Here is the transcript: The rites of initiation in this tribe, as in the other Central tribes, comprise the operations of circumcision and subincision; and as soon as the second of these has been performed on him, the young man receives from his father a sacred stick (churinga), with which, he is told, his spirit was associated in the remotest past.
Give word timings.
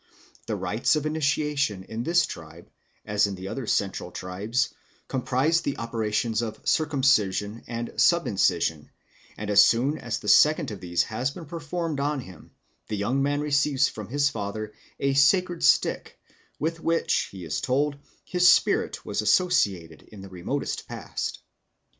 The 0.47 0.55
rites 0.55 0.95
of 0.95 1.05
initiation 1.05 1.83
in 1.83 2.01
this 2.01 2.25
tribe, 2.25 2.71
as 3.05 3.27
in 3.27 3.35
the 3.35 3.47
other 3.49 3.67
Central 3.67 4.09
tribes, 4.09 4.69
comprise 5.07 5.61
the 5.61 5.77
operations 5.77 6.41
of 6.41 6.59
circumcision 6.67 7.63
and 7.67 7.89
subincision; 7.97 8.89
and 9.37 9.51
as 9.51 9.63
soon 9.63 9.99
as 9.99 10.17
the 10.17 10.27
second 10.27 10.71
of 10.71 10.79
these 10.79 11.03
has 11.03 11.29
been 11.29 11.45
performed 11.45 11.99
on 11.99 12.19
him, 12.21 12.49
the 12.87 12.97
young 12.97 13.21
man 13.21 13.41
receives 13.41 13.89
from 13.89 14.07
his 14.07 14.27
father 14.27 14.73
a 14.99 15.13
sacred 15.13 15.63
stick 15.63 16.17
(churinga), 16.25 16.55
with 16.59 16.79
which, 16.79 17.29
he 17.31 17.45
is 17.45 17.61
told, 17.61 17.95
his 18.25 18.49
spirit 18.49 19.05
was 19.05 19.21
associated 19.21 20.01
in 20.01 20.21
the 20.23 20.29
remotest 20.29 20.87
past. 20.87 21.43